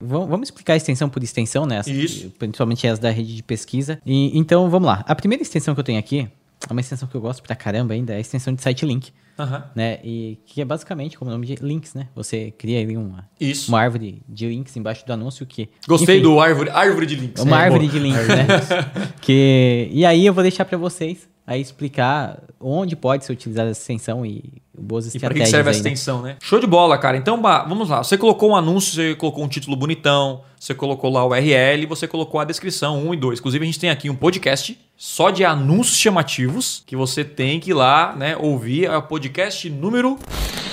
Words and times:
Vamos 0.00 0.48
explicar 0.48 0.72
a 0.72 0.76
extensão 0.76 1.08
por 1.08 1.22
extensão, 1.22 1.66
né? 1.66 1.78
As- 1.78 1.86
Isso. 1.86 2.30
Principalmente 2.38 2.86
as 2.86 2.98
da 2.98 3.10
rede 3.10 3.36
de 3.36 3.42
pesquisa. 3.42 4.00
E, 4.06 4.36
então, 4.38 4.68
vamos 4.70 4.86
lá. 4.86 5.04
A 5.06 5.14
primeira 5.14 5.42
extensão 5.42 5.74
que 5.74 5.80
eu 5.80 5.84
tenho 5.84 5.98
aqui, 5.98 6.28
é 6.68 6.72
uma 6.72 6.80
extensão 6.80 7.06
que 7.08 7.14
eu 7.14 7.20
gosto 7.20 7.42
pra 7.42 7.54
caramba 7.54 7.92
ainda, 7.94 8.12
é 8.14 8.16
a 8.16 8.20
extensão 8.20 8.54
de 8.54 8.62
site 8.62 8.84
link, 8.86 9.12
Aham. 9.38 9.64
né? 9.74 9.98
E 10.04 10.38
que 10.46 10.60
é 10.60 10.64
basicamente 10.64 11.18
como 11.18 11.30
o 11.30 11.34
nome 11.34 11.46
de 11.46 11.54
links, 11.56 11.94
né? 11.94 12.08
Você 12.14 12.50
cria 12.56 12.80
ali 12.80 12.96
uma, 12.96 13.28
Isso. 13.40 13.70
uma 13.70 13.80
árvore 13.80 14.22
de 14.28 14.46
links 14.48 14.76
embaixo 14.76 15.06
do 15.06 15.12
anúncio 15.12 15.44
que... 15.46 15.68
Gostei 15.86 16.16
enfim, 16.16 16.22
do 16.22 16.40
árvore, 16.40 16.70
árvore 16.70 17.06
de 17.06 17.14
links. 17.16 17.42
Uma 17.42 17.56
É, 17.60 17.64
árvore 17.64 17.86
boa. 17.88 17.92
de 17.92 17.98
links, 17.98 18.28
né? 18.28 18.46
que, 19.20 19.88
e 19.92 20.04
aí 20.04 20.24
eu 20.26 20.32
vou 20.34 20.42
deixar 20.42 20.64
pra 20.64 20.76
vocês 20.78 21.28
aí 21.50 21.60
explicar 21.60 22.38
onde 22.60 22.94
pode 22.94 23.24
ser 23.24 23.32
utilizada 23.32 23.70
essa 23.70 23.80
extensão 23.80 24.24
e 24.24 24.62
boas 24.78 25.12
E 25.12 25.18
para 25.18 25.34
estratégias 25.34 25.48
que 25.48 25.50
serve 25.50 25.68
aí, 25.70 25.74
essa 25.74 25.82
né? 25.82 25.90
extensão, 25.92 26.22
né? 26.22 26.36
Show 26.40 26.60
de 26.60 26.66
bola, 26.66 26.96
cara. 26.96 27.16
Então, 27.16 27.42
bah, 27.42 27.64
vamos 27.68 27.88
lá. 27.88 28.04
Você 28.04 28.16
colocou 28.16 28.50
um 28.50 28.56
anúncio, 28.56 28.94
você 28.94 29.16
colocou 29.16 29.42
um 29.42 29.48
título 29.48 29.74
bonitão, 29.74 30.42
você 30.58 30.74
colocou 30.74 31.10
lá 31.10 31.24
o 31.24 31.30
URL, 31.30 31.86
você 31.86 32.06
colocou 32.06 32.40
a 32.40 32.44
descrição 32.44 33.04
1 33.04 33.14
e 33.14 33.16
2. 33.16 33.38
Inclusive, 33.40 33.64
a 33.64 33.66
gente 33.66 33.80
tem 33.80 33.90
aqui 33.90 34.08
um 34.08 34.14
podcast 34.14 34.78
só 34.96 35.30
de 35.30 35.44
anúncios 35.44 35.98
chamativos 35.98 36.84
que 36.86 36.94
você 36.94 37.24
tem 37.24 37.58
que 37.58 37.70
ir 37.70 37.74
lá, 37.74 38.14
né, 38.16 38.36
ouvir. 38.36 38.84
É 38.84 38.96
o 38.96 39.02
podcast 39.02 39.68
número 39.68 40.18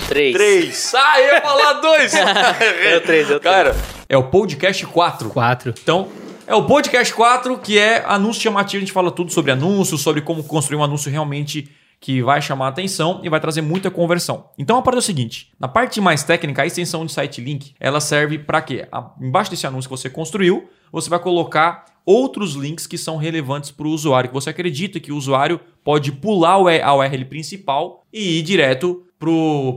Três. 0.08 0.34
3. 0.36 0.94
Ah, 0.94 1.20
eu 1.22 1.34
ia 1.34 1.42
falar 1.42 1.74
2. 1.74 2.14
É 2.14 2.98
o 2.98 3.02
três, 3.02 3.32
é 3.32 3.36
o 3.36 3.40
três. 3.40 3.40
Cara, 3.40 3.76
é 4.08 4.16
o 4.18 4.24
podcast 4.24 4.86
4. 4.86 5.30
Quatro. 5.32 5.74
Então, 5.82 6.08
é 6.48 6.56
o 6.56 6.64
podcast 6.64 7.14
4, 7.14 7.58
que 7.60 7.78
é 7.78 8.06
anúncio 8.08 8.42
chamativo. 8.42 8.78
A 8.78 8.80
gente 8.80 8.94
fala 8.94 9.12
tudo 9.12 9.34
sobre 9.34 9.52
anúncios, 9.52 10.02
sobre 10.02 10.22
como 10.22 10.46
construir 10.46 10.78
um 10.78 10.84
anúncio 10.84 11.12
realmente 11.12 11.70
que 12.00 12.22
vai 12.22 12.42
chamar 12.42 12.68
a 12.68 12.70
atenção 12.70 13.20
e 13.22 13.28
vai 13.28 13.40
trazer 13.40 13.62
muita 13.62 13.92
conversão. 13.92 14.46
Então, 14.58 14.78
a 14.78 14.82
parada 14.82 15.00
é 15.00 15.04
o 15.04 15.06
seguinte: 15.06 15.52
na 15.60 15.68
parte 15.68 16.00
mais 16.00 16.24
técnica, 16.24 16.62
a 16.62 16.66
extensão 16.66 17.06
de 17.06 17.12
site 17.12 17.42
link, 17.42 17.76
ela 17.80 18.00
serve 18.00 18.40
para 18.40 18.62
quê? 18.62 18.88
Embaixo 19.22 19.52
desse 19.52 19.68
anúncio 19.68 19.90
que 19.90 19.98
você 19.98 20.10
construiu, 20.10 20.70
você 20.90 21.10
vai 21.10 21.20
colocar 21.20 21.84
outros 22.06 22.54
links 22.54 22.88
que 22.88 22.98
são 22.98 23.18
relevantes 23.18 23.70
para 23.70 23.86
o 23.86 23.92
usuário, 23.92 24.30
que 24.30 24.34
você 24.34 24.50
acredita 24.50 25.02
que 25.02 25.12
o 25.12 25.18
usuário 25.18 25.60
pode 25.84 26.14
pular 26.14 26.54
a 26.54 26.96
URL 26.96 27.26
principal 27.26 28.06
e 28.14 28.40
ir 28.40 28.42
direto 28.44 29.04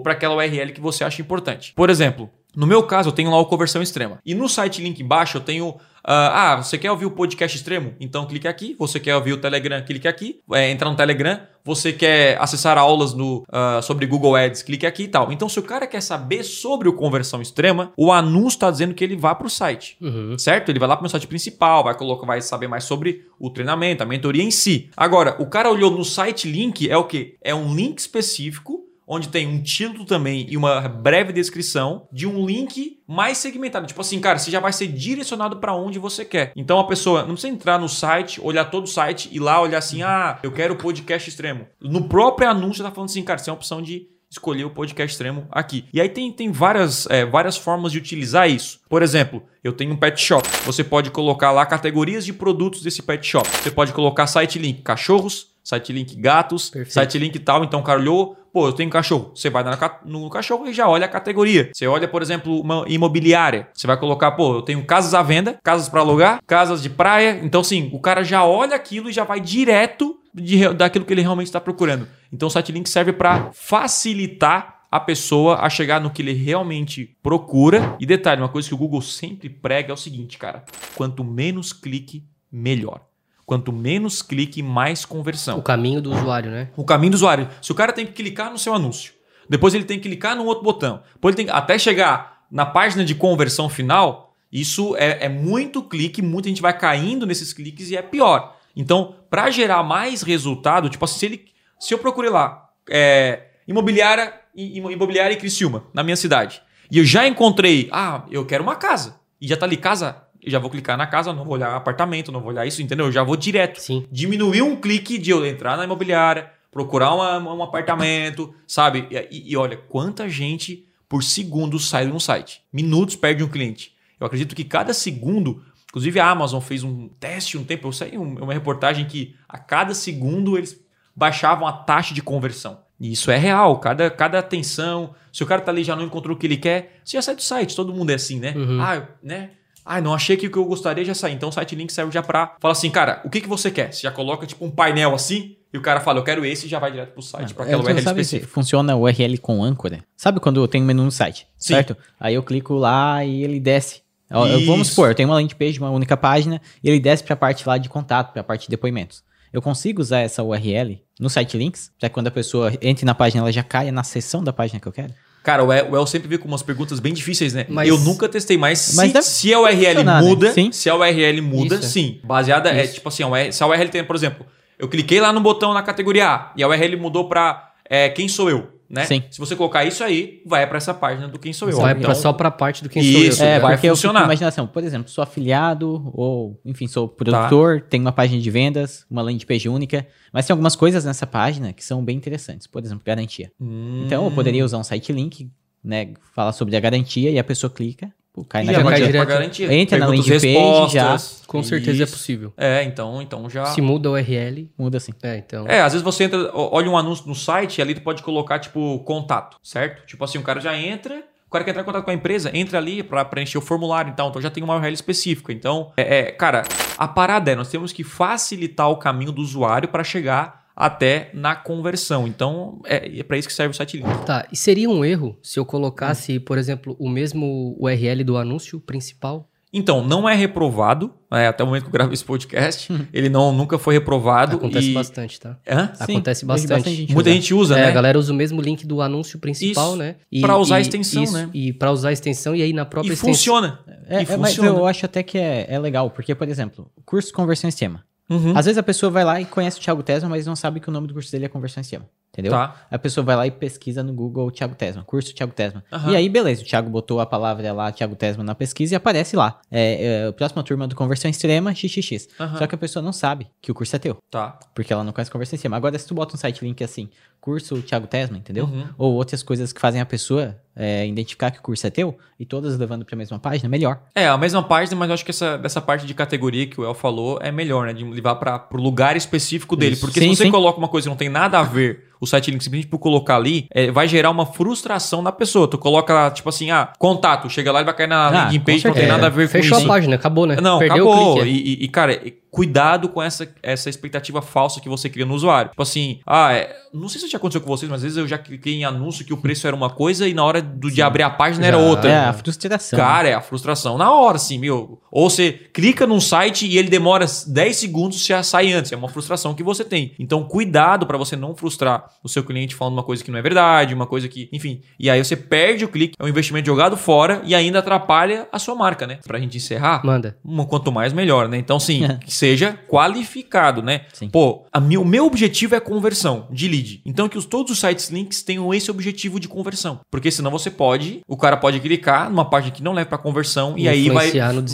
para 0.03 0.13
aquela 0.13 0.37
URL 0.37 0.73
que 0.73 0.81
você 0.81 1.03
acha 1.03 1.21
importante. 1.21 1.73
Por 1.75 1.91
exemplo, 1.91 2.31
no 2.55 2.67
meu 2.67 2.83
caso, 2.83 3.09
eu 3.09 3.13
tenho 3.13 3.31
lá 3.31 3.39
o 3.39 3.47
conversão 3.47 3.83
extrema. 3.83 4.19
E 4.25 4.35
no 4.35 4.49
site 4.49 4.83
link 4.83 5.01
embaixo 5.01 5.39
eu 5.39 5.41
tenho. 5.41 5.75
Ah, 6.05 6.53
ah, 6.53 6.63
você 6.63 6.79
quer 6.79 6.91
ouvir 6.91 7.07
o 7.07 7.11
podcast 7.11 7.57
extremo? 7.57 7.95
Então 8.01 8.27
clique 8.27 8.49
aqui. 8.49 8.77
Você 8.79 8.99
quer 8.99 9.15
ouvir 9.17 9.33
o 9.33 9.37
Telegram? 9.39 9.83
Clique 9.83 10.09
aqui. 10.09 10.41
É, 10.53 10.71
entrar 10.71 10.91
no 10.91 10.97
Telegram. 10.97 11.41
Você 11.63 11.93
quer 11.93 12.41
acessar 12.41 12.79
aulas 12.79 13.13
no, 13.13 13.45
ah, 13.51 13.81
sobre 13.83 14.07
Google 14.07 14.35
Ads? 14.35 14.63
Clique 14.63 14.87
aqui 14.87 15.05
e 15.05 15.09
tal. 15.09 15.31
Então, 15.31 15.49
se 15.49 15.59
o 15.59 15.63
cara 15.63 15.87
quer 15.87 16.01
saber 16.01 16.43
sobre 16.43 16.89
o 16.89 16.93
conversão 16.95 17.43
extrema, 17.43 17.93
o 17.97 18.11
anúncio 18.11 18.57
está 18.57 18.71
dizendo 18.71 18.95
que 18.95 19.05
ele 19.05 19.17
vá 19.17 19.35
para 19.35 19.47
o 19.47 19.51
site. 19.51 19.97
Uhum. 20.01 20.39
Certo? 20.39 20.71
Ele 20.71 20.79
vai 20.79 20.89
lá 20.89 20.97
para 20.97 21.07
o 21.07 21.11
site 21.11 21.27
principal, 21.27 21.85
vai 21.85 21.95
colocar, 21.95 22.27
vai 22.27 22.41
saber 22.41 22.67
mais 22.67 22.85
sobre 22.85 23.27
o 23.39 23.51
treinamento, 23.51 24.03
a 24.03 24.07
mentoria 24.07 24.43
em 24.43 24.51
si. 24.51 24.89
Agora, 24.97 25.37
o 25.39 25.47
cara 25.47 25.71
olhou 25.71 25.91
no 25.91 26.05
site 26.05 26.51
link, 26.51 26.89
é 26.89 26.97
o 26.97 27.05
quê? 27.05 27.37
É 27.43 27.55
um 27.55 27.75
link 27.75 27.99
específico 27.99 28.80
onde 29.11 29.29
tem 29.29 29.49
um 29.49 29.61
título 29.61 30.05
também 30.05 30.47
e 30.49 30.57
uma 30.57 30.89
breve 30.89 31.33
descrição 31.33 32.07
de 32.13 32.29
um 32.29 32.47
link 32.47 33.01
mais 33.09 33.39
segmentado. 33.39 33.89
Tipo 33.89 34.01
assim, 34.01 34.21
cara, 34.21 34.39
você 34.39 34.53
já 34.53 34.61
vai 34.61 34.73
ser 34.73 34.87
direcionado 34.87 35.57
para 35.57 35.75
onde 35.75 35.99
você 35.99 36.25
quer. 36.25 36.53
Então 36.55 36.79
a 36.79 36.87
pessoa 36.87 37.23
não 37.23 37.33
precisa 37.33 37.53
entrar 37.53 37.77
no 37.77 37.89
site, 37.89 38.41
olhar 38.41 38.67
todo 38.67 38.85
o 38.85 38.89
site 38.89 39.29
e 39.33 39.41
lá 39.41 39.61
olhar 39.61 39.79
assim, 39.79 40.05
ah, 40.05 40.39
eu 40.45 40.53
quero 40.53 40.77
podcast 40.77 41.29
extremo. 41.29 41.67
No 41.81 42.09
próprio 42.09 42.49
anúncio 42.49 42.85
tá 42.85 42.93
falando 42.93 43.11
assim, 43.11 43.25
cara, 43.25 43.37
você 43.37 43.47
tem 43.47 43.53
a 43.53 43.57
opção 43.57 43.83
de 43.83 44.07
escolher 44.31 44.65
o 44.65 44.71
podcast 44.71 45.13
extremo 45.13 45.49
aqui. 45.51 45.87
E 45.93 46.01
aí 46.01 46.09
tem, 46.09 46.31
tem 46.33 46.53
várias, 46.53 47.07
é, 47.11 47.27
várias 47.27 47.57
formas 47.57 47.91
de 47.91 47.99
utilizar 47.99 48.49
isso. 48.49 48.79
Por 48.89 49.03
exemplo, 49.03 49.43
eu 49.65 49.73
tenho 49.73 49.93
um 49.93 49.97
pet 49.97 50.21
shop. 50.21 50.49
Você 50.65 50.85
pode 50.85 51.11
colocar 51.11 51.51
lá 51.51 51.67
categorias 51.67 52.25
de 52.25 52.33
produtos 52.33 52.81
desse 52.81 53.03
pet 53.03 53.27
shop. 53.27 53.49
Você 53.49 53.73
pode 53.73 53.93
colocar 53.93 54.29
site 54.29 54.57
link 54.59 54.83
cachorros, 54.83 55.49
site 55.63 55.93
link 55.93 56.17
gatos, 56.17 56.71
Perfeito. 56.71 56.93
site 56.93 57.19
link 57.19 57.39
tal. 57.39 57.65
Então 57.65 57.81
o 57.81 57.83
cara 57.83 57.99
olhou, 58.01 58.37
pô, 58.53 58.67
eu 58.67 58.73
tenho 58.73 58.91
cachorro. 58.91 59.33
Você 59.35 59.51
vai 59.51 59.65
no 60.05 60.31
cachorro 60.31 60.67
e 60.67 60.73
já 60.73 60.89
olha 60.89 61.07
a 61.07 61.09
categoria. 61.09 61.71
Você 61.73 61.87
olha, 61.87 62.09
por 62.09 62.23
exemplo, 62.23 62.61
uma 62.61 62.85
imobiliária. 62.89 63.69
Você 63.73 63.87
vai 63.87 63.99
colocar, 63.99 64.33
pô, 64.33 64.57
eu 64.57 64.63
tenho 64.63 64.85
casas 64.85 65.15
à 65.15 65.23
venda, 65.23 65.59
casas 65.63 65.89
para 65.89 66.01
alugar, 66.01 66.41
casas 66.47 66.83
de 66.83 66.91
praia. 66.91 67.41
Então, 67.43 67.63
sim, 67.63 67.91
o 67.93 68.01
cara 68.01 68.23
já 68.25 68.45
olha 68.45 68.75
aquilo 68.75 69.09
e 69.09 69.13
já 69.13 69.25
vai 69.25 69.41
direto 69.41 70.19
de 70.35 70.69
daquilo 70.75 71.05
que 71.05 71.13
ele 71.13 71.23
realmente 71.23 71.47
está 71.47 71.61
procurando. 71.61 72.07
Então, 72.33 72.49
o 72.49 72.51
site 72.51 72.73
link 72.73 72.89
serve 72.89 73.13
para 73.13 73.51
facilitar 73.53 74.81
a 74.91 74.99
pessoa 74.99 75.61
a 75.61 75.71
chegar 75.71 76.01
no 76.01 76.11
que 76.11 76.21
ele 76.21 76.33
realmente 76.33 77.17
procura. 77.23 77.97
E 78.01 78.07
detalhe, 78.07 78.41
uma 78.43 78.49
coisa 78.49 78.69
que 78.69 78.75
o 78.75 78.79
Google 78.79 79.01
sempre 79.03 79.49
prega 79.49 79.93
é 79.93 79.95
o 79.95 79.97
seguinte, 79.97 80.37
cara: 80.39 80.65
quanto 80.97 81.23
menos 81.23 81.73
clique, 81.73 82.25
melhor. 82.51 83.03
Quanto 83.51 83.73
menos 83.73 84.23
clique, 84.23 84.63
mais 84.63 85.05
conversão 85.05 85.59
O 85.59 85.63
caminho 85.63 86.01
do 86.01 86.13
usuário, 86.13 86.53
né? 86.53 86.69
o 86.77 86.85
caminho 86.85 87.11
do 87.11 87.15
usuário. 87.17 87.49
Se 87.61 87.73
o 87.73 87.75
cara 87.75 87.93
tem 87.93 88.07
que 88.07 88.13
clicar 88.13 88.49
no 88.49 88.57
seu 88.57 88.73
anúncio, 88.73 89.13
depois 89.49 89.75
ele 89.75 89.83
tem 89.83 89.99
que 89.99 90.09
clicar 90.09 90.37
num 90.37 90.47
outro 90.47 90.63
botão, 90.63 91.03
depois 91.15 91.35
ele 91.35 91.47
tem 91.47 91.53
até 91.53 91.77
chegar 91.77 92.45
na 92.49 92.65
página 92.65 93.05
de 93.05 93.13
conversão 93.13 93.69
final, 93.69 94.37
isso 94.53 94.95
é, 94.97 95.27
é 95.27 95.29
muito 95.29 95.83
clique, 95.83 96.23
muita 96.23 96.49
gente 96.49 96.63
vai 96.63 96.79
caindo 96.79 97.27
nesses 97.27 97.53
cliques 97.53 97.91
e 97.91 97.97
é 97.97 98.03
pior. 98.03 98.57
Então, 98.77 99.17
para 99.29 99.51
gerar 99.51 99.83
mais 99.83 100.23
resultado, 100.23 100.89
tipo 100.89 101.05
assim, 101.05 101.19
se, 101.19 101.27
ele, 101.27 101.45
se 101.77 101.93
eu 101.93 101.99
procurei 101.99 102.31
lá 102.31 102.71
é, 102.89 103.49
imobiliária, 103.67 104.33
imobiliária 104.55 105.35
e 105.35 105.37
Criciúma, 105.37 105.83
na 105.93 106.05
minha 106.05 106.15
cidade, 106.15 106.63
e 106.89 106.99
eu 106.99 107.05
já 107.05 107.27
encontrei, 107.27 107.89
ah, 107.91 108.23
eu 108.31 108.47
quero 108.47 108.63
uma 108.63 108.77
casa, 108.77 109.19
e 109.41 109.49
já 109.49 109.57
tá 109.57 109.67
ali 109.67 109.77
casa, 109.77 110.23
eu 110.43 110.51
já 110.51 110.59
vou 110.59 110.71
clicar 110.71 110.97
na 110.97 111.07
casa, 111.07 111.33
não 111.33 111.45
vou 111.45 111.55
olhar 111.55 111.75
apartamento, 111.75 112.31
não 112.33 112.41
vou 112.41 112.51
olhar 112.51 112.67
isso, 112.67 112.81
entendeu? 112.83 113.07
Eu 113.07 113.13
já 113.13 113.23
vou 113.23 113.37
direto 113.37 113.79
Sim. 113.81 114.07
diminuir 114.11 114.63
um 114.63 114.77
clique 114.77 115.19
de 115.19 115.31
eu 115.31 115.45
entrar 115.47 115.77
na 115.77 115.85
imobiliária, 115.85 116.51
procurar 116.71 117.15
uma- 117.15 117.39
um 117.55 117.63
apartamento, 117.63 118.55
sabe? 118.67 119.07
E, 119.11 119.53
e 119.53 119.57
olha, 119.57 119.77
quanta 119.77 120.29
gente 120.29 120.87
por 121.09 121.23
segundo 121.25 121.79
sai 121.79 122.07
de 122.07 122.13
um 122.13 122.21
site. 122.21 122.63
Minutos 122.73 123.17
perde 123.17 123.43
um 123.43 123.49
cliente. 123.49 123.93
Eu 124.21 124.27
acredito 124.27 124.55
que 124.55 124.63
cada 124.65 124.93
segundo, 124.95 125.63
inclusive 125.89 126.21
a 126.21 126.29
Amazon 126.31 126.61
fez 126.61 126.85
um 126.85 127.09
teste 127.09 127.59
um 127.59 127.65
tempo, 127.65 127.89
eu 127.89 127.93
sei 127.93 128.17
um- 128.17 128.35
uma 128.45 128.53
reportagem 128.53 129.05
que 129.07 129.35
a 129.49 129.59
cada 129.59 129.93
segundo 129.95 130.57
eles 130.57 130.81
baixavam 131.17 131.67
a 131.67 131.73
taxa 131.73 132.15
de 132.15 132.23
conversão. 132.23 132.79
E 133.01 133.13
isso 133.13 133.31
é 133.31 133.37
real, 133.37 133.79
cada, 133.79 134.11
cada 134.11 134.39
atenção. 134.39 135.15
Se 135.33 135.43
o 135.43 135.47
cara 135.47 135.61
tá 135.63 135.73
ali 135.73 135.83
já 135.83 135.97
não 135.97 136.05
encontrou 136.05 136.37
o 136.37 136.39
que 136.39 136.47
ele 136.47 136.57
quer, 136.59 137.01
você 137.05 137.17
já 137.17 137.23
sai 137.23 137.35
do 137.35 137.43
site, 137.43 137.75
todo 137.75 137.93
mundo 137.95 138.11
é 138.11 138.15
assim, 138.15 138.39
né? 138.39 138.53
Uhum. 138.57 138.81
Ah, 138.81 139.09
né? 139.23 139.51
Ah, 139.85 140.01
não 140.01 140.15
achei 140.15 140.37
que 140.37 140.47
o 140.47 140.51
que 140.51 140.57
eu 140.59 140.65
gostaria 140.65 141.05
já 141.05 141.15
sair. 141.15 141.35
Então 141.35 141.49
o 141.49 141.53
site 141.53 141.75
link 141.75 141.93
serve 141.93 142.13
já 142.13 142.23
pra 142.23 142.55
falar 142.61 142.73
assim, 142.73 142.91
cara, 142.91 143.21
o 143.25 143.31
que, 143.31 143.41
que 143.41 143.49
você 143.49 143.71
quer? 143.71 143.93
Você 143.93 144.03
já 144.03 144.11
coloca 144.11 144.47
tipo 144.47 144.65
um 144.65 144.71
painel 144.71 145.15
assim 145.15 145.57
e 145.73 145.79
o 145.79 145.83
cara 145.83 146.01
fala, 146.01 146.19
eu 146.19 146.25
quero 146.25 146.45
esse 146.45 146.67
e 146.67 146.69
já 146.69 146.79
vai 146.79 146.91
direto 146.91 147.13
pro 147.13 147.23
site, 147.23 147.55
pra 147.55 147.65
É, 147.65 147.69
aquela 147.69 147.83
URL 147.85 148.03
sabe 148.03 148.25
se 148.25 148.37
específica. 148.37 148.53
funciona 148.53 148.95
o 148.97 149.03
URL 149.03 149.39
com 149.39 149.63
âncora? 149.65 150.05
Sabe 150.17 150.41
quando 150.41 150.67
tem 150.69 150.83
um 150.83 150.85
menu 150.87 151.05
no 151.05 151.11
site, 151.13 151.47
Sim. 151.57 151.75
certo? 151.75 151.97
Aí 152.19 152.35
eu 152.35 152.43
clico 152.43 152.75
lá 152.75 153.25
e 153.25 153.43
ele 153.43 153.59
desce. 153.61 154.03
Eu- 154.29 154.65
Vamos 154.67 154.89
supor, 154.89 155.09
eu 155.11 155.15
tenho 155.15 155.29
uma 155.29 155.35
landing 155.37 155.55
page, 155.57 155.79
uma 155.81 155.91
única 155.91 156.17
página, 156.17 156.61
e 156.85 156.89
ele 156.89 157.01
desce 157.01 157.25
para 157.25 157.35
a 157.35 157.37
parte 157.37 157.67
lá 157.69 157.79
de 157.79 157.89
contato, 157.89 158.33
para 158.33 158.41
a 158.43 158.45
parte 158.45 158.63
de 158.63 158.69
depoimentos. 158.69 159.23
Eu 159.53 159.61
consigo 159.61 160.01
usar 160.01 160.21
essa 160.21 160.43
URL 160.45 161.01
no 161.19 161.29
site 161.29 161.57
links, 161.57 161.91
para 161.99 162.09
quando 162.09 162.29
a 162.29 162.31
pessoa 162.31 162.73
entre 162.81 163.05
na 163.05 163.15
página, 163.15 163.43
ela 163.43 163.51
já 163.53 163.65
caia 163.65 163.91
na 163.91 164.05
seção 164.05 164.45
da 164.45 164.53
página 164.53 164.79
que 164.79 164.87
eu 164.87 164.93
quero? 164.93 165.13
Cara, 165.43 165.65
o 165.65 165.73
El, 165.73 166.07
sempre 166.07 166.29
vem 166.29 166.39
com 166.39 166.47
umas 166.47 166.63
perguntas 166.63 167.01
bem 167.01 167.15
difíceis, 167.15 167.55
né? 167.55 167.65
Mas- 167.69 167.89
eu 167.89 167.99
nunca 167.99 168.29
testei, 168.29 168.59
mas, 168.59 168.93
Mas 168.95 169.13
se, 169.13 169.23
se 169.23 169.55
a 169.55 169.61
URL 169.61 169.87
funcionar, 169.87 170.23
né? 170.23 170.29
muda, 170.29 170.53
Sim. 170.53 170.71
se 170.71 170.91
a 170.91 170.95
URL 170.95 171.41
muda, 171.41 171.77
Isso. 171.77 171.89
sim. 171.89 172.21
Baseada 172.23 172.71
é 172.71 172.85
Isso. 172.85 172.95
tipo 172.95 173.09
assim, 173.09 173.23
a 173.23 173.29
URL, 173.29 173.53
se 173.53 173.63
a 173.63 173.67
URL 173.67 173.89
tem, 173.89 174.05
por 174.05 174.15
exemplo, 174.17 174.45
eu 174.79 174.87
cliquei 174.89 175.19
lá 175.21 175.33
no 175.33 175.41
botão 175.41 175.73
na 175.73 175.83
categoria 175.83 176.27
A 176.29 176.53
e 176.57 176.63
a 176.63 176.69
URL 176.69 176.97
mudou 176.99 177.27
pra 177.29 177.71
é, 177.89 178.09
quem 178.11 178.29
sou 178.29 178.51
eu, 178.51 178.69
né? 178.91 179.05
Sim. 179.05 179.23
Se 179.31 179.39
você 179.39 179.55
colocar 179.55 179.85
isso 179.85 180.03
aí, 180.03 180.43
vai 180.45 180.67
pra 180.67 180.77
essa 180.77 180.93
página 180.93 181.29
do 181.29 181.39
quem 181.39 181.53
sou 181.53 181.71
eu. 181.71 181.77
Vai 181.77 181.93
Então, 181.93 182.13
só 182.13 182.33
pra 182.33 182.51
parte 182.51 182.83
do 182.83 182.89
quem 182.89 183.01
Isso, 183.01 183.37
sou 183.37 183.47
eu. 183.47 183.53
É, 183.53 183.61
vai 183.61 183.77
funcionar. 183.79 184.25
imaginação. 184.25 184.67
Por 184.67 184.83
exemplo, 184.83 185.09
sou 185.09 185.23
afiliado, 185.23 186.11
ou, 186.13 186.61
enfim, 186.65 186.89
sou 186.89 187.07
produtor, 187.07 187.83
tenho 187.83 188.03
uma 188.03 188.11
página 188.11 188.43
de 188.43 188.51
vendas, 188.51 189.07
uma 189.09 189.23
landing 189.23 189.47
page 189.47 189.69
única, 189.69 190.05
mas 190.33 190.45
tem 190.45 190.53
algumas 190.53 190.75
coisas 190.75 191.05
nessa 191.05 191.25
página 191.25 191.73
que 191.73 191.85
são 191.85 192.05
bem 192.05 192.17
interessantes. 192.17 192.67
Por 192.67 192.83
exemplo, 192.83 193.05
garantia. 193.07 193.53
Hum. 193.61 194.03
Então, 194.05 194.25
eu 194.25 194.31
poderia 194.33 194.65
usar 194.65 194.79
um 194.79 194.85
site 194.85 195.13
link, 195.13 195.49
né, 195.85 196.13
falar 196.35 196.53
sobre 196.53 196.77
a 196.77 196.81
garantia 196.81 197.31
e 197.31 197.39
a 197.39 197.45
pessoa 197.45 197.71
clica, 197.71 198.13
cai 198.45 198.65
na 198.65 198.73
já 198.73 198.83
vai 198.83 199.01
direto 199.01 199.27
garantia. 199.27 199.73
Entra 199.73 199.99
na 199.99 200.07
Perguntas, 200.07 200.31
landing 200.31 200.55
page, 200.55 200.93
já. 200.95 201.13
respostas. 201.13 201.47
Com 201.47 201.63
certeza 201.63 202.05
Isso. 202.05 202.15
é 202.15 202.17
possível. 202.17 202.53
É, 202.57 202.83
então, 202.85 203.21
então 203.21 203.51
já. 203.51 203.67
Se 203.67 203.81
muda 203.81 204.09
o 204.09 204.13
URL, 204.13 204.69
Muda 204.79 204.99
assim. 204.99 205.13
é, 205.23 205.37
então. 205.37 205.67
É, 205.67 205.81
às 205.81 205.93
vezes 205.93 206.05
você 206.05 206.25
entra, 206.25 206.51
olha 206.55 206.89
um 206.89 206.97
anúncio 206.97 207.27
no 207.27 207.35
site 207.35 207.79
e 207.79 207.83
ali 207.83 207.95
tu 207.95 208.03
pode 208.03 208.23
colocar, 208.23 208.59
tipo, 208.59 209.01
contato, 209.01 209.57
certo? 209.63 210.07
Tipo 210.07 210.25
assim, 210.25 210.39
o 210.39 210.43
cara 210.43 210.61
já 210.61 210.77
entra, 210.77 211.25
o 211.49 211.51
cara 211.51 211.65
quer 211.65 211.71
entrar 211.71 211.83
em 211.83 211.85
contato 211.85 212.05
com 212.05 212.11
a 212.13 212.15
empresa, 212.15 212.51
entra 212.55 212.79
ali 212.79 213.03
pra 213.03 213.25
preencher 213.25 213.59
o 213.59 213.61
formulário, 213.61 214.13
então, 214.13 214.29
então 214.29 214.41
já 214.41 214.51
tem 214.51 214.63
uma 214.63 214.77
URL 214.77 214.93
específica. 214.93 215.53
Então, 215.53 215.91
é, 215.97 216.19
é, 216.19 216.23
cara, 216.31 216.63
a 216.97 217.09
parada 217.09 217.51
é, 217.51 217.57
nós 217.57 217.69
temos 217.69 217.93
que 217.93 218.05
facilitar 218.05 218.89
o 218.89 218.97
caminho 218.97 219.33
do 219.33 219.43
usuário 219.43 219.89
para 219.89 220.05
chegar 220.05 220.60
até 220.81 221.29
na 221.35 221.55
conversão. 221.55 222.27
Então, 222.27 222.81
é, 222.87 223.19
é 223.21 223.23
para 223.23 223.37
isso 223.37 223.47
que 223.47 223.53
serve 223.53 223.73
o 223.73 223.77
site 223.77 223.99
link. 223.99 224.25
Tá, 224.25 224.49
e 224.51 224.57
seria 224.57 224.89
um 224.89 225.05
erro 225.05 225.37
se 225.43 225.61
eu 225.61 225.65
colocasse, 225.67 226.41
por 226.41 226.57
exemplo, 226.57 226.97
o 226.99 227.07
mesmo 227.07 227.77
URL 227.79 228.25
do 228.25 228.39
anúncio 228.39 228.81
principal? 228.81 229.47
Então, 229.73 230.03
não 230.05 230.27
é 230.29 230.35
reprovado, 230.35 231.13
é, 231.31 231.47
até 231.47 231.63
o 231.63 231.67
momento 231.67 231.83
que 231.83 231.89
eu 231.89 231.93
gravo 231.93 232.13
esse 232.15 232.25
podcast, 232.25 232.91
ele 233.13 233.29
não, 233.29 233.53
nunca 233.53 233.79
foi 233.79 233.95
reprovado. 233.95 234.57
Acontece 234.57 234.91
e... 234.91 234.95
bastante, 234.95 235.39
tá? 235.39 235.59
Hã? 235.69 235.93
Sim, 235.95 236.03
Acontece 236.15 236.45
bastante. 236.47 236.91
gente 236.91 237.13
Muita 237.13 237.29
usar. 237.29 237.37
gente 237.37 237.55
usa, 237.55 237.79
é, 237.79 237.83
né? 237.83 237.89
a 237.89 237.91
galera 237.93 238.19
usa 238.19 238.33
o 238.33 238.35
mesmo 238.35 238.61
link 238.61 238.87
do 238.87 239.03
anúncio 239.03 239.39
principal, 239.39 239.91
Isso, 239.91 239.97
né? 239.97 240.17
pra 240.41 240.57
usar 240.57 240.77
a 240.77 240.81
extensão, 240.81 241.23
isso, 241.23 241.33
né? 241.35 241.51
E 241.53 241.73
pra 241.75 241.93
usar 241.93 242.09
a 242.09 242.13
extensão, 242.13 242.57
e 242.57 242.63
aí 242.63 242.73
na 242.73 242.87
própria 242.87 243.13
E 243.13 243.15
extensão. 243.15 243.35
funciona. 243.35 243.81
É, 244.09 244.23
e 244.23 244.33
é, 244.33 244.37
mas 244.39 244.57
funciona. 244.57 244.71
eu 244.71 244.87
acho 244.87 245.05
até 245.05 245.23
que 245.23 245.37
é, 245.39 245.67
é 245.69 245.79
legal, 245.79 246.11
porque, 246.11 246.35
por 246.35 246.49
exemplo, 246.49 246.91
curso 247.05 247.33
conversão 247.33 247.69
em 247.69 247.71
sistema. 247.71 248.03
Uhum. 248.31 248.57
Às 248.57 248.67
vezes 248.67 248.79
a 248.79 248.83
pessoa 248.83 249.11
vai 249.11 249.25
lá 249.25 249.41
e 249.41 249.45
conhece 249.45 249.79
o 249.79 249.83
Thiago 249.83 250.05
Tesma, 250.05 250.29
mas 250.29 250.47
não 250.47 250.55
sabe 250.55 250.79
que 250.79 250.89
o 250.89 250.93
nome 250.93 251.09
do 251.09 251.15
curso 251.15 251.33
dele 251.33 251.47
é 251.47 251.49
conversão 251.49 251.81
em 251.81 251.85
sistema. 251.85 252.09
Entendeu? 252.33 252.53
Tá. 252.53 252.87
A 252.89 252.99
pessoa 252.99 253.25
vai 253.25 253.35
lá 253.35 253.47
e 253.47 253.51
pesquisa 253.51 254.03
no 254.03 254.13
Google 254.13 254.51
Thiago 254.53 254.75
Tesma, 254.77 255.03
curso 255.03 255.35
Thiago 255.35 255.53
Tesma. 255.53 255.85
Aham. 255.93 256.13
E 256.13 256.17
aí, 256.17 256.29
beleza, 256.29 256.63
o 256.63 256.65
Thiago 256.65 256.89
botou 256.89 257.19
a 257.19 257.27
palavra 257.27 257.73
lá, 257.73 257.91
Thiago 257.91 258.15
Tesma, 258.15 258.45
na 258.45 258.55
pesquisa 258.55 258.95
e 258.95 258.97
aparece 258.97 259.35
lá. 259.35 259.61
É, 259.71 260.05
é, 260.05 260.27
a 260.29 260.33
próxima 260.33 260.63
turma 260.63 260.87
do 260.87 260.95
Conversão 260.95 261.29
Extrema, 261.29 261.75
XXX. 261.75 262.29
Aham. 262.39 262.59
Só 262.59 262.67
que 262.69 262.75
a 262.75 262.79
pessoa 262.79 263.03
não 263.03 263.13
sabe 263.13 263.49
que 263.61 263.73
o 263.73 263.75
curso 263.75 263.97
é 263.97 263.99
teu. 263.99 264.17
Tá. 264.31 264.59
Porque 264.75 264.93
ela 264.93 265.03
não 265.03 265.13
conhece 265.13 265.31
conversão 265.31 265.57
extrema. 265.57 265.77
Agora, 265.77 265.99
se 265.99 266.07
tu 266.07 266.15
bota 266.15 266.35
um 266.35 266.39
site 266.39 266.65
link 266.65 266.83
assim, 266.85 267.09
curso 267.41 267.83
Thiago 267.83 268.07
Tesma, 268.07 268.37
entendeu? 268.37 268.67
Uhum. 268.67 268.87
Ou 268.97 269.15
outras 269.15 269.43
coisas 269.43 269.73
que 269.73 269.81
fazem 269.81 270.01
a 270.01 270.07
pessoa 270.07 270.57
é, 270.77 271.07
identificar 271.07 271.51
que 271.51 271.59
o 271.59 271.63
curso 271.63 271.87
é 271.87 271.91
teu 271.91 272.17
e 272.39 272.45
todas 272.45 272.79
levando 272.79 273.05
pra 273.05 273.17
mesma 273.17 273.39
página, 273.39 273.69
melhor. 273.69 274.01
É, 274.15 274.29
a 274.29 274.39
mesma 274.39 274.63
página, 274.63 274.97
mas 274.97 275.09
eu 275.09 275.15
acho 275.15 275.25
que 275.25 275.31
essa, 275.31 275.59
dessa 275.59 275.81
parte 275.81 276.07
de 276.07 276.15
categoria 276.15 276.67
que 276.67 276.81
o 276.81 276.85
El 276.85 276.95
falou 276.95 277.39
é 277.41 277.51
melhor, 277.51 277.87
né? 277.87 277.93
De 277.93 278.05
levar 278.05 278.37
para 278.37 278.59
pro 278.59 278.81
lugar 278.81 279.17
específico 279.17 279.75
dele. 279.75 279.95
Isso. 279.95 280.01
Porque 280.01 280.21
Sim, 280.21 280.31
se 280.31 280.37
você 280.37 280.45
sim. 280.45 280.51
coloca 280.51 280.79
uma 280.79 280.89
coisa 280.89 281.07
que 281.07 281.11
não 281.11 281.17
tem 281.17 281.29
nada 281.29 281.59
a 281.59 281.63
ver, 281.63 282.11
o 282.21 282.27
site 282.27 282.51
link 282.51 282.63
simplesmente 282.63 282.89
por 282.91 282.99
colocar 282.99 283.37
ali, 283.37 283.67
é, 283.73 283.91
vai 283.91 284.07
gerar 284.07 284.31
uma 284.31 284.45
frustração 284.45 285.23
na 285.23 285.33
pessoa. 285.33 285.67
Tu 285.67 285.79
coloca, 285.79 286.31
tipo 286.33 286.49
assim, 286.49 286.71
ah, 286.71 286.93
contato, 286.99 287.49
chega 287.49 287.73
lá 287.73 287.81
e 287.81 287.85
vai 287.85 287.95
cair 287.95 288.07
na 288.09 288.27
Ah, 288.27 288.31
landing 288.31 288.61
page, 288.61 288.87
não 288.87 288.93
tem 288.95 289.07
nada 289.07 289.27
a 289.27 289.31
ver 289.31 289.47
com 289.47 289.53
Fechou 289.53 289.79
isso. 289.79 289.87
a 289.87 289.89
página, 289.89 290.15
acabou, 290.17 290.47
né? 290.47 290.57
Não, 290.61 290.79
Perdeu 290.79 291.11
acabou. 291.11 291.45
E, 291.47 291.51
e- 291.51 291.85
e, 291.85 291.89
cara, 291.89 292.21
cuidado 292.51 293.09
com 293.09 293.23
essa, 293.23 293.49
essa 293.63 293.89
expectativa 293.89 294.43
falsa 294.43 294.81
que 294.81 294.89
você 294.89 295.09
cria 295.09 295.25
no 295.27 295.35
usuário. 295.35 295.71
Tipo 295.71 295.83
assim, 295.83 296.21
ah, 296.27 296.53
é- 296.53 296.77
não 296.93 297.09
sei 297.09 297.21
se 297.21 297.29
já 297.29 297.39
aconteceu 297.39 297.61
com 297.61 297.69
vocês, 297.69 297.89
mas 297.89 297.99
às 297.99 298.03
vezes 298.03 298.19
eu 298.19 298.27
já 298.27 298.37
cliquei 298.37 298.75
em 298.75 298.85
anúncio 298.85 299.25
que 299.25 299.33
o 299.33 299.37
preço 299.37 299.67
era 299.67 299.77
uma 299.77 299.91
coisa 299.91 300.27
e 300.27 300.35
na 300.35 300.45
hora 300.45 300.61
do, 300.61 300.91
de 300.91 301.01
abrir 301.01 301.23
a 301.23 301.31
página 301.31 301.67
era 301.67 301.79
Já. 301.79 301.83
outra. 301.85 302.11
É, 302.11 302.25
a 302.25 302.33
frustração. 302.33 302.99
Cara, 302.99 303.29
é 303.29 303.35
a 303.35 303.41
frustração. 303.41 303.97
Na 303.97 304.13
hora, 304.13 304.37
assim, 304.37 304.59
meu. 304.59 305.01
Ou 305.11 305.31
você 305.31 305.53
clica 305.53 306.07
num 306.07 306.21
site 306.21 306.67
e 306.67 306.77
ele 306.77 306.89
demora 306.89 307.27
10 307.47 307.77
segundos 307.77 308.25
já 308.25 308.43
sai 308.43 308.73
antes. 308.73 308.91
É 308.93 308.97
uma 308.97 309.09
frustração 309.09 309.55
que 309.55 309.63
você 309.63 309.85
tem. 309.85 310.15
Então, 310.19 310.43
cuidado 310.45 311.07
pra 311.07 311.17
você 311.17 311.37
não 311.37 311.55
frustrar 311.55 312.07
o 312.25 312.29
seu 312.29 312.43
cliente 312.43 312.75
falando 312.75 312.95
uma 312.95 313.03
coisa 313.05 313.23
que 313.23 313.31
não 313.31 313.39
é 313.39 313.43
verdade, 313.43 313.95
uma 313.95 314.07
coisa 314.07 314.29
que. 314.29 314.49
Enfim. 314.53 314.81
E 314.99 315.09
aí 315.09 315.23
você 315.23 315.37
perde 315.37 315.85
o 315.85 315.89
clique, 315.89 316.15
é 316.19 316.25
um 316.25 316.29
investimento 316.29 316.67
jogado 316.67 316.97
fora 316.97 317.41
e 317.45 317.55
ainda 317.55 317.79
atrapalha 317.79 318.49
a 318.51 318.59
sua 318.59 318.75
marca, 318.75 319.07
né? 319.07 319.19
Pra 319.27 319.39
gente 319.39 319.57
encerrar. 319.57 320.05
Manda. 320.05 320.37
Quanto 320.69 320.91
mais, 320.91 321.13
melhor, 321.13 321.49
né? 321.49 321.57
Então, 321.57 321.79
sim, 321.79 322.03
que 322.25 322.33
seja 322.41 322.79
qualificado, 322.89 323.83
né? 323.83 324.03
Sim. 324.13 324.29
Pô, 324.31 324.65
a 324.73 324.81
mi- 324.81 324.97
o 324.97 325.05
meu 325.05 325.27
objetivo 325.27 325.75
é 325.75 325.81
conversão 325.81 326.47
de 326.51 326.67
lead. 326.69 327.03
Então, 327.05 327.29
que 327.29 327.37
os, 327.37 327.45
todos 327.45 327.71
os 327.73 327.79
sites 327.79 328.09
links 328.09 328.43
tenham 328.43 328.73
esse 328.73 328.91
objetivo 328.91 329.39
de 329.39 329.47
conversão. 329.47 330.01
Porque 330.11 330.31
senão 330.31 330.51
você 330.51 330.71
pode, 330.71 331.21
o 331.29 331.37
cara 331.37 331.57
pode 331.57 331.79
clicar 331.81 332.31
numa 332.31 332.49
página 332.49 332.73
que 332.73 332.83
não 332.83 332.93
leva 332.93 333.09
pra 333.11 333.19
conversão 333.19 333.75
e 333.77 333.87
aí 333.89 334.09
vai, 334.15 334.31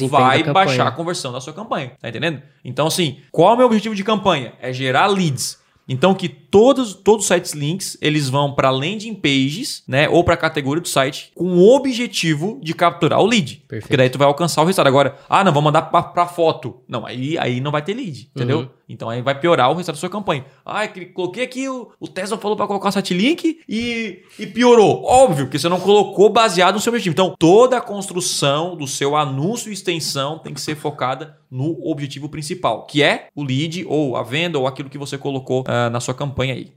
vai 0.08 0.38
baixar 0.52 0.86
a 0.88 0.90
conversão 0.92 1.32
da 1.32 1.40
sua 1.40 1.52
campanha. 1.52 1.92
Tá 2.00 2.08
entendendo? 2.08 2.40
Então, 2.64 2.86
assim, 2.86 3.18
qual 3.32 3.50
é 3.50 3.54
o 3.54 3.56
meu 3.56 3.66
objetivo 3.66 3.94
de 3.94 4.04
campanha? 4.04 4.52
É 4.60 4.72
gerar 4.72 5.06
leads. 5.08 5.58
Então 5.88 6.14
que 6.14 6.28
todos 6.28 6.94
todos 6.94 7.24
os 7.24 7.28
sites 7.28 7.52
links 7.52 7.96
eles 8.00 8.28
vão 8.28 8.52
para 8.52 8.70
landing 8.70 9.14
pages, 9.14 9.82
né, 9.86 10.08
ou 10.08 10.24
para 10.24 10.34
a 10.34 10.36
categoria 10.36 10.80
do 10.80 10.88
site 10.88 11.30
com 11.34 11.56
o 11.56 11.74
objetivo 11.74 12.58
de 12.62 12.74
capturar 12.74 13.20
o 13.20 13.26
lead. 13.26 13.56
Perfeito. 13.68 13.82
Porque 13.82 13.96
daí 13.96 14.10
tu 14.10 14.18
vai 14.18 14.26
alcançar 14.26 14.62
o 14.62 14.64
resultado. 14.64 14.88
Agora, 14.88 15.18
ah, 15.28 15.44
não, 15.44 15.52
vou 15.52 15.62
mandar 15.62 15.82
para 15.82 16.26
foto. 16.26 16.80
Não, 16.88 17.06
aí 17.06 17.38
aí 17.38 17.60
não 17.60 17.70
vai 17.70 17.82
ter 17.82 17.94
lead, 17.94 18.30
entendeu? 18.34 18.60
Uhum. 18.60 18.68
Então 18.88 19.10
aí 19.10 19.20
vai 19.20 19.38
piorar 19.38 19.68
o 19.68 19.74
resultado 19.74 19.96
da 19.96 20.00
sua 20.00 20.08
campanha. 20.08 20.44
Ah, 20.64 20.86
que 20.86 21.06
coloquei 21.06 21.44
aqui 21.44 21.68
o, 21.68 21.90
o 21.98 22.06
Tesla 22.06 22.38
falou 22.38 22.56
para 22.56 22.66
colocar 22.66 22.88
o 22.88 22.92
site 22.92 23.14
link 23.14 23.60
e, 23.68 24.22
e 24.38 24.46
piorou. 24.46 25.04
Óbvio 25.04 25.48
que 25.48 25.58
você 25.58 25.68
não 25.68 25.80
colocou 25.80 26.30
baseado 26.30 26.74
no 26.74 26.80
seu 26.80 26.92
objetivo. 26.92 27.12
Então, 27.12 27.34
toda 27.38 27.78
a 27.78 27.80
construção 27.80 28.76
do 28.76 28.86
seu 28.86 29.16
anúncio 29.16 29.70
e 29.70 29.74
extensão 29.74 30.38
tem 30.38 30.54
que 30.54 30.60
ser 30.60 30.76
focada 30.76 31.38
no 31.50 31.78
objetivo 31.88 32.28
principal, 32.28 32.86
que 32.86 33.02
é 33.02 33.28
o 33.34 33.42
lead 33.42 33.84
ou 33.88 34.16
a 34.16 34.22
venda 34.22 34.58
ou 34.58 34.66
aquilo 34.66 34.90
que 34.90 34.98
você 34.98 35.18
colocou 35.18 35.64
ah, 35.66 35.90
na 35.90 36.00
sua 36.00 36.14
campanha 36.14 36.54
aí. 36.54 36.72